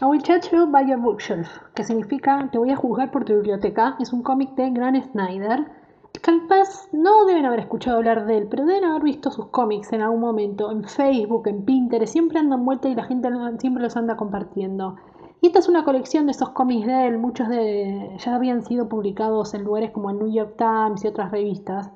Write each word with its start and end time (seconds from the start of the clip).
I 0.00 0.04
will 0.04 0.22
judge 0.22 0.48
by 0.70 0.86
your 0.86 0.98
bookshelf, 0.98 1.48
que 1.74 1.82
significa 1.82 2.48
te 2.52 2.58
voy 2.58 2.70
a 2.70 2.76
juzgar 2.76 3.10
por 3.10 3.24
tu 3.24 3.34
biblioteca. 3.34 3.96
Es 3.98 4.12
un 4.12 4.22
cómic 4.22 4.54
de 4.54 4.70
Grant 4.70 5.10
Snyder. 5.10 5.66
Capaz 6.22 6.86
no 6.92 7.26
deben 7.26 7.44
haber 7.44 7.58
escuchado 7.58 7.96
hablar 7.96 8.24
de 8.26 8.38
él, 8.38 8.46
pero 8.48 8.64
deben 8.64 8.84
haber 8.84 9.02
visto 9.02 9.32
sus 9.32 9.46
cómics 9.46 9.92
en 9.92 10.02
algún 10.02 10.20
momento, 10.20 10.70
en 10.70 10.84
Facebook, 10.84 11.48
en 11.48 11.64
Pinterest, 11.64 12.12
siempre 12.12 12.38
andan 12.38 12.64
vuelta 12.64 12.88
y 12.88 12.94
la 12.94 13.04
gente 13.04 13.28
siempre 13.58 13.82
los 13.82 13.96
anda 13.96 14.16
compartiendo. 14.16 14.94
Y 15.40 15.48
esta 15.48 15.58
es 15.58 15.68
una 15.68 15.84
colección 15.84 16.26
de 16.26 16.32
esos 16.32 16.50
cómics 16.50 16.86
de 16.86 17.08
él, 17.08 17.18
muchos 17.18 17.48
de 17.48 18.16
ya 18.18 18.36
habían 18.36 18.62
sido 18.62 18.88
publicados 18.88 19.52
en 19.54 19.64
lugares 19.64 19.90
como 19.90 20.10
el 20.10 20.18
New 20.20 20.32
York 20.32 20.54
Times 20.56 21.04
y 21.04 21.08
otras 21.08 21.32
revistas. 21.32 21.90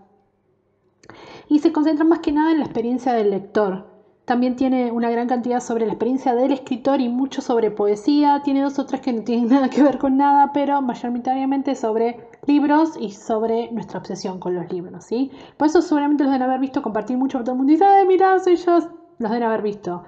Y 1.49 1.61
se 1.61 1.71
concentran 1.71 2.09
más 2.09 2.19
que 2.19 2.33
nada 2.33 2.51
en 2.51 2.59
la 2.59 2.65
experiencia 2.65 3.13
del 3.13 3.31
lector. 3.31 3.92
También 4.25 4.55
tiene 4.55 4.93
una 4.93 5.11
gran 5.11 5.27
cantidad 5.27 5.59
sobre 5.61 5.85
la 5.85 5.93
experiencia 5.93 6.35
del 6.35 6.53
escritor 6.53 7.01
y 7.01 7.09
mucho 7.09 7.43
sobre 7.43 7.73
poesía. 7.73 8.41
Tiene 8.45 8.63
dos 8.63 8.79
o 8.79 8.87
tres 8.87 9.01
que 9.01 9.13
no 9.13 9.23
tienen 9.23 9.49
nada 9.51 9.69
que 9.69 9.83
ver 9.83 9.99
con 9.99 10.17
nada, 10.17 10.53
pero 10.53 10.81
mayoritariamente 10.81 11.75
sobre 11.75 12.29
libros 12.47 12.97
y 13.01 13.11
sobre 13.11 13.73
nuestra 13.73 13.99
obsesión 13.99 14.39
con 14.39 14.55
los 14.55 14.73
libros, 14.73 15.05
¿sí? 15.05 15.33
Por 15.57 15.67
eso 15.67 15.83
seguramente 15.83 16.23
los 16.23 16.33
deben 16.33 16.47
haber 16.47 16.61
visto 16.61 16.83
compartir 16.83 17.17
mucho 17.17 17.39
por 17.39 17.45
todo 17.45 17.55
el 17.55 17.59
mundo 17.59 17.73
y 17.73 17.77
dicen, 17.77 17.89
¡ay, 17.91 18.07
mirá, 18.07 18.39
soy 18.39 18.57
yo! 18.57 18.79
Los 19.19 19.31
deben 19.31 19.43
haber 19.43 19.63
visto. 19.63 20.05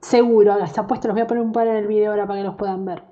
Seguro, 0.00 0.58
está 0.58 0.86
puesto, 0.86 1.08
los 1.08 1.14
voy 1.14 1.22
a 1.22 1.26
poner 1.26 1.42
un 1.42 1.52
par 1.52 1.66
en 1.66 1.76
el 1.76 1.86
video 1.86 2.12
ahora 2.12 2.26
para 2.26 2.40
que 2.40 2.46
los 2.46 2.54
puedan 2.54 2.84
ver. 2.84 3.02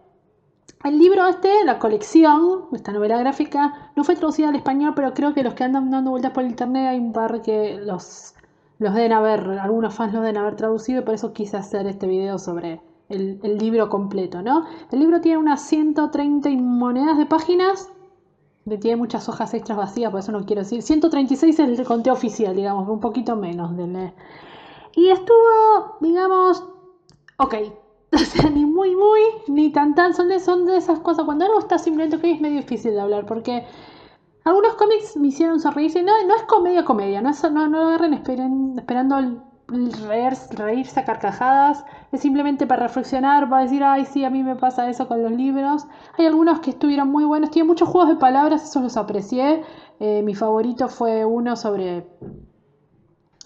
El 0.84 0.98
libro 0.98 1.26
este, 1.26 1.64
la 1.64 1.78
colección, 1.78 2.66
esta 2.72 2.92
novela 2.92 3.18
gráfica, 3.18 3.90
no 3.96 4.04
fue 4.04 4.14
traducida 4.14 4.50
al 4.50 4.56
español, 4.56 4.92
pero 4.94 5.14
creo 5.14 5.34
que 5.34 5.42
los 5.42 5.54
que 5.54 5.64
andan 5.64 5.90
dando 5.90 6.10
vueltas 6.12 6.30
por 6.30 6.44
internet 6.44 6.86
hay 6.88 6.98
un 6.98 7.12
par 7.12 7.42
que 7.42 7.76
los 7.78 8.35
los 8.78 8.94
deben 8.94 9.12
haber, 9.12 9.58
algunos 9.58 9.94
fans 9.94 10.12
los 10.12 10.22
deben 10.22 10.36
haber 10.36 10.56
traducido 10.56 11.00
y 11.00 11.04
por 11.04 11.14
eso 11.14 11.32
quise 11.32 11.56
hacer 11.56 11.86
este 11.86 12.06
video 12.06 12.38
sobre 12.38 12.80
el, 13.08 13.40
libro 13.58 13.88
completo, 13.88 14.42
¿no? 14.42 14.66
El 14.90 15.00
libro 15.00 15.20
tiene 15.20 15.38
unas 15.38 15.62
130 15.62 16.50
monedas 16.50 17.16
de 17.18 17.26
páginas, 17.26 17.90
tiene 18.80 18.96
muchas 18.96 19.28
hojas 19.28 19.54
extras 19.54 19.78
vacías, 19.78 20.10
por 20.10 20.20
eso 20.20 20.32
no 20.32 20.44
quiero 20.44 20.62
decir. 20.62 20.82
136 20.82 21.58
es 21.58 21.78
el 21.78 21.86
conteo 21.86 22.12
oficial, 22.12 22.54
digamos, 22.54 22.88
un 22.88 23.00
poquito 23.00 23.36
menos. 23.36 23.76
De 23.76 24.12
y 24.96 25.08
estuvo, 25.08 25.96
digamos, 26.00 26.64
ok. 27.38 27.54
O 28.12 28.18
sea, 28.18 28.48
ni 28.48 28.64
muy, 28.64 28.94
muy, 28.94 29.20
ni 29.48 29.70
tan, 29.72 29.94
tan. 29.94 30.14
Son 30.14 30.28
de, 30.28 30.38
son 30.38 30.64
de 30.64 30.76
esas 30.76 31.00
cosas. 31.00 31.24
Cuando 31.26 31.44
algo 31.44 31.58
está 31.58 31.76
simplemente 31.76 32.16
ok, 32.16 32.24
es 32.24 32.40
medio 32.40 32.56
difícil 32.58 32.92
de 32.92 33.00
hablar, 33.00 33.26
porque 33.26 33.66
algunos 34.46 34.74
cómics 34.74 35.16
me 35.16 35.28
hicieron 35.28 35.58
sonreírse. 35.58 36.04
No, 36.04 36.12
no 36.24 36.36
es 36.36 36.42
comedia, 36.44 36.84
comedia. 36.84 37.20
No, 37.20 37.30
es, 37.30 37.42
no, 37.50 37.66
no 37.66 37.88
agarren 37.88 38.14
esperando 38.14 39.18
el, 39.18 39.42
reírse 40.56 41.00
a 41.00 41.04
carcajadas. 41.04 41.84
Es 42.12 42.20
simplemente 42.20 42.64
para 42.64 42.86
reflexionar, 42.86 43.48
para 43.50 43.62
decir, 43.62 43.82
ay, 43.82 44.04
sí, 44.04 44.24
a 44.24 44.30
mí 44.30 44.44
me 44.44 44.54
pasa 44.54 44.88
eso 44.88 45.08
con 45.08 45.20
los 45.20 45.32
libros. 45.32 45.88
Hay 46.16 46.26
algunos 46.26 46.60
que 46.60 46.70
estuvieron 46.70 47.08
muy 47.08 47.24
buenos. 47.24 47.50
Tiene 47.50 47.66
muchos 47.66 47.88
juegos 47.88 48.08
de 48.08 48.16
palabras, 48.16 48.62
eso 48.62 48.80
los 48.80 48.96
aprecié. 48.96 49.64
Eh, 49.98 50.22
mi 50.22 50.36
favorito 50.36 50.88
fue 50.88 51.24
uno 51.24 51.56
sobre 51.56 52.06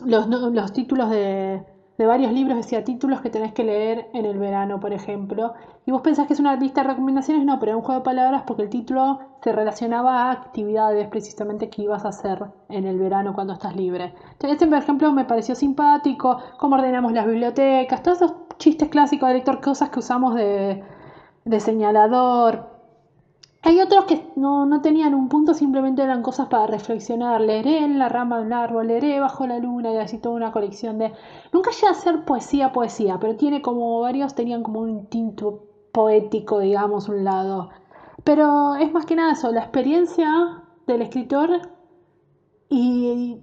los, 0.05 0.27
los 0.27 0.73
títulos 0.75 1.09
de 1.09 1.65
de 2.01 2.07
varios 2.07 2.33
libros, 2.33 2.57
decía 2.57 2.83
títulos 2.83 3.21
que 3.21 3.29
tenés 3.29 3.53
que 3.53 3.63
leer 3.63 4.09
en 4.15 4.25
el 4.25 4.39
verano, 4.39 4.81
por 4.81 4.95
ejemplo. 4.95 5.53
Y 5.85 5.91
vos 5.91 6.01
pensás 6.01 6.27
que 6.27 6.33
es 6.33 6.41
una 6.41 6.57
lista 6.57 6.83
de 6.83 6.89
recomendaciones, 6.89 7.45
no, 7.45 7.61
pero 7.61 7.73
es 7.73 7.77
un 7.77 7.83
juego 7.83 8.01
de 8.01 8.05
palabras 8.07 8.45
porque 8.47 8.63
el 8.63 8.71
título 8.71 9.19
se 9.43 9.53
relacionaba 9.53 10.23
a 10.23 10.33
actividades 10.33 11.09
precisamente 11.09 11.69
que 11.69 11.83
ibas 11.83 12.07
a 12.07 12.09
hacer 12.09 12.43
en 12.71 12.87
el 12.87 12.99
verano 12.99 13.35
cuando 13.35 13.53
estás 13.53 13.77
libre. 13.77 14.15
Entonces, 14.33 14.53
este, 14.53 14.67
por 14.67 14.79
ejemplo, 14.79 15.13
me 15.13 15.27
pareció 15.27 15.55
simpático, 15.55 16.39
cómo 16.57 16.77
ordenamos 16.77 17.13
las 17.13 17.27
bibliotecas, 17.27 18.03
todos 18.03 18.23
esos 18.23 18.33
chistes 18.57 18.89
clásicos 18.89 19.29
de 19.29 19.35
lector, 19.35 19.61
cosas 19.61 19.91
que 19.91 19.99
usamos 19.99 20.35
de, 20.37 20.83
de 21.45 21.61
señalador, 21.61 22.70
hay 23.63 23.79
otros 23.81 24.07
que 24.07 24.27
no, 24.37 24.81
tenían 24.81 25.15
un 25.15 25.29
punto, 25.29 25.53
simplemente 25.53 26.03
eran 26.03 26.23
cosas 26.23 26.49
para 26.49 26.67
reflexionar. 26.67 27.43
Leeré 27.43 27.85
en 27.85 27.99
la 27.99 28.09
rama 28.09 28.39
de 28.39 28.47
un 28.47 28.53
árbol, 28.55 28.87
leeré 28.87 29.21
bajo 29.21 29.47
la 29.47 29.59
luna 29.59 29.93
y 29.93 29.99
así 29.99 30.19
toda 30.19 30.35
una 30.35 30.51
colección 30.51 30.99
de... 30.99 31.13
Nunca 31.53 31.71
llega 31.71 31.91
a 31.91 31.95
ser 31.95 32.25
poesía, 32.25 32.73
poesía, 32.73 33.19
pero 33.21 33.37
tiene 33.37 33.61
como 33.61 34.01
varios, 34.01 34.35
tenían 34.35 34.63
como 34.63 34.81
un 34.81 35.07
tinto 35.07 35.65
poético, 35.93 36.61
digamos, 36.61 37.09
un 37.11 37.25
lado. 37.25 37.69
Pero 38.25 38.77
es 38.77 38.93
más 38.93 39.05
que 39.05 39.17
nada 39.17 39.33
eso, 39.33 39.53
la 39.53 39.61
experiencia 39.61 40.63
del 40.87 41.03
escritor 41.03 41.61
y 42.71 43.43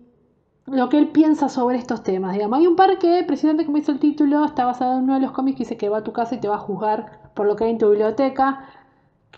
lo 0.66 0.90
que 0.90 0.98
él 0.98 1.10
piensa 1.10 1.48
sobre 1.48 1.78
estos 1.78 2.02
temas. 2.02 2.34
Digamos. 2.34 2.58
Hay 2.58 2.66
un 2.66 2.76
par 2.76 2.98
que, 2.98 3.24
precisamente 3.26 3.66
como 3.66 3.78
hizo 3.78 3.92
el 3.92 4.00
título, 4.00 4.46
está 4.46 4.66
basado 4.66 4.98
en 4.98 5.04
uno 5.04 5.14
de 5.14 5.22
los 5.22 5.32
cómics 5.32 5.58
que 5.58 5.64
dice 5.64 5.78
que 5.78 5.90
va 5.90 6.00
a 6.00 6.04
tu 6.04 6.12
casa 6.12 6.36
y 6.36 6.40
te 6.40 6.48
va 6.48 6.56
a 6.56 6.60
juzgar 6.60 7.32
por 7.36 7.46
lo 7.46 7.56
que 7.56 7.66
hay 7.66 7.70
en 7.72 7.78
tu 7.78 7.90
biblioteca 7.90 8.66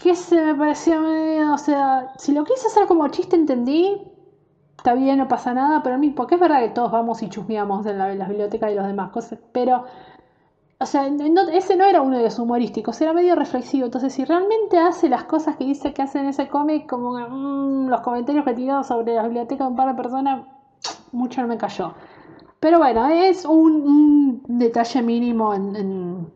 que 0.01 0.15
se 0.15 0.41
me 0.41 0.55
parecía 0.55 0.99
medio, 0.99 1.53
o 1.53 1.57
sea, 1.57 2.13
si 2.17 2.31
lo 2.31 2.43
quise 2.45 2.67
hacer 2.67 2.87
como 2.87 3.07
chiste 3.09 3.35
entendí, 3.35 4.01
está 4.77 4.93
bien, 4.93 5.17
no 5.17 5.27
pasa 5.27 5.53
nada, 5.53 5.83
pero 5.83 5.95
a 5.95 5.97
mí, 5.97 6.11
porque 6.11 6.35
es 6.35 6.41
verdad 6.41 6.61
que 6.61 6.69
todos 6.69 6.91
vamos 6.91 7.21
y 7.21 7.29
chusmeamos 7.29 7.85
en 7.85 7.97
la, 7.97 8.13
las 8.15 8.29
bibliotecas 8.29 8.71
y 8.71 8.75
los 8.75 8.87
demás 8.87 9.11
cosas, 9.11 9.39
pero, 9.51 9.83
o 10.79 10.85
sea, 10.85 11.07
ese 11.51 11.75
no 11.75 11.83
era 11.83 12.01
uno 12.01 12.17
de 12.17 12.23
los 12.23 12.39
humorísticos, 12.39 12.99
era 13.01 13.13
medio 13.13 13.35
reflexivo, 13.35 13.85
entonces 13.85 14.13
si 14.13 14.23
realmente 14.23 14.77
hace 14.77 15.09
las 15.09 15.25
cosas 15.25 15.57
que 15.57 15.65
dice 15.65 15.93
que 15.93 16.01
hace 16.01 16.19
en 16.19 16.27
ese 16.27 16.47
cómic, 16.47 16.87
como 16.89 17.11
mm, 17.19 17.89
los 17.89 18.01
comentarios 18.01 18.45
que 18.45 18.53
tirado 18.53 18.83
sobre 18.83 19.15
la 19.15 19.23
biblioteca 19.23 19.65
de 19.65 19.69
un 19.71 19.75
par 19.75 19.89
de 19.89 20.01
personas, 20.01 20.45
mucho 21.11 21.41
no 21.41 21.47
me 21.47 21.57
cayó. 21.57 21.93
Pero 22.61 22.77
bueno, 22.77 23.07
es 23.09 23.45
un, 23.45 24.43
detalle 24.47 25.01
mínimo 25.01 25.53
en, 25.53 26.27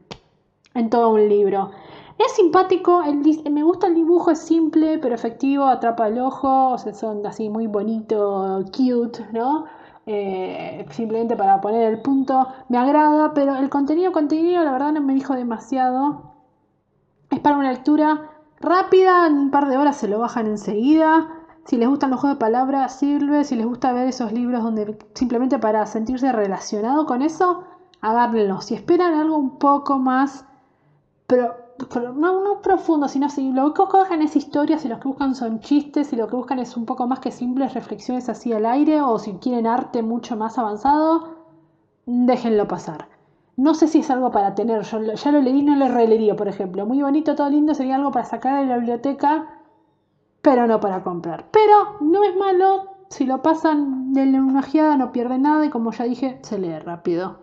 en 0.74 0.90
todo 0.90 1.12
un 1.12 1.28
libro. 1.30 1.72
Es 2.18 2.34
simpático, 2.34 3.02
me 3.50 3.64
gusta 3.64 3.88
el 3.88 3.96
dibujo, 3.96 4.32
es 4.32 4.40
simple 4.40 5.00
pero 5.00 5.16
efectivo, 5.16 5.66
atrapa 5.66 6.08
el 6.08 6.20
ojo, 6.20 6.78
son 6.78 7.26
así 7.26 7.50
muy 7.50 7.68
bonito, 7.68 8.64
cute, 8.66 9.26
¿no? 9.32 9.66
Eh, 10.06 10.86
simplemente 10.92 11.36
para 11.36 11.62
poner 11.62 11.92
el 11.92 12.02
punto, 12.02 12.48
me 12.70 12.78
agrada, 12.78 13.34
pero 13.34 13.56
el 13.56 13.70
contenido, 13.70 14.12
contenido, 14.12 14.64
la 14.64 14.72
verdad 14.72 14.92
no 14.92 15.02
me 15.02 15.14
dijo 15.14 15.34
demasiado. 15.34 16.34
Es 17.32 17.40
para 17.40 17.58
una 17.58 17.72
lectura 17.72 18.30
rápida, 18.60 19.28
en 19.28 19.38
un 19.38 19.52
par 19.52 19.68
de 19.68 19.78
horas 19.78 19.98
se 19.98 20.08
lo 20.08 20.20
bajan 20.20 20.48
enseguida. 20.48 21.30
Si 21.66 21.78
les 21.78 21.88
gustan 21.88 22.12
los 22.12 22.20
juegos 22.20 22.38
de 22.38 22.42
palabras, 22.42 23.00
sirve. 23.00 23.44
Si 23.46 23.56
les 23.56 23.66
gusta 23.66 23.94
ver 23.94 24.08
esos 24.08 24.34
libros 24.34 24.62
donde 24.64 24.98
simplemente 25.14 25.60
para 25.60 25.86
sentirse 25.86 26.32
relacionado 26.32 27.06
con 27.06 27.22
eso, 27.22 27.64
agárrenlo. 28.02 28.62
Si 28.62 28.76
esperan 28.76 29.14
algo 29.14 29.38
un 29.38 29.58
poco 29.58 29.98
más, 29.98 30.46
no, 32.16 32.44
no 32.44 32.62
profundo, 32.62 33.08
sino 33.08 33.30
si 33.30 33.52
lo 33.52 33.74
que 33.74 33.82
buscan 33.82 34.22
es 34.22 34.36
historias, 34.36 34.82
si 34.82 34.88
lo 34.88 35.00
que 35.00 35.08
buscan 35.08 35.36
son 35.36 35.60
chistes, 35.60 36.08
si 36.08 36.16
lo 36.16 36.28
que 36.28 36.36
buscan 36.36 36.60
es 36.60 36.78
un 36.78 36.86
poco 36.86 37.08
más 37.08 37.20
que 37.20 37.32
simples 37.32 37.74
reflexiones 37.74 38.30
así 38.30 38.54
al 38.54 38.66
aire, 38.66 39.02
o 39.02 39.20
si 39.20 39.34
quieren 39.34 39.68
arte 39.68 40.04
mucho 40.04 40.36
más 40.36 40.58
avanzado, 40.58 41.36
déjenlo 42.06 42.68
pasar. 42.68 43.08
No 43.56 43.76
sé 43.76 43.88
si 43.88 44.00
es 44.00 44.10
algo 44.10 44.32
para 44.32 44.56
tener, 44.56 44.82
yo 44.82 45.00
ya 45.02 45.32
lo 45.32 45.42
leí, 45.42 45.62
no 45.62 45.76
lo 45.76 45.88
releería, 45.88 46.36
por 46.36 46.48
ejemplo. 46.48 46.86
Muy 46.86 47.02
bonito, 47.02 47.36
todo 47.36 47.50
lindo, 47.50 47.74
sería 47.76 47.96
algo 47.96 48.12
para 48.12 48.26
sacar 48.26 48.62
de 48.62 48.68
la 48.68 48.78
biblioteca, 48.78 49.62
pero 50.42 50.66
no 50.68 50.80
para 50.80 51.04
comprar. 51.04 51.46
Pero 51.52 51.98
no 52.02 52.24
es 52.24 52.36
malo, 52.36 52.94
si 53.10 53.26
lo 53.26 53.44
pasan 53.44 54.14
de 54.14 54.24
una 54.24 54.60
ojeada 54.60 54.98
no 54.98 55.12
pierden 55.12 55.44
nada 55.44 55.66
y 55.66 55.70
como 55.70 55.92
ya 55.92 56.06
dije, 56.06 56.40
se 56.42 56.58
lee 56.58 56.80
rápido. 56.80 57.43